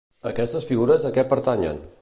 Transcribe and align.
Aquestes 0.29 0.65
figures, 0.71 1.07
a 1.11 1.15
què 1.19 1.27
pertanyen? 1.35 1.83